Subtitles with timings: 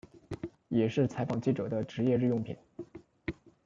[0.69, 2.57] 也是采访记者的职业日用品。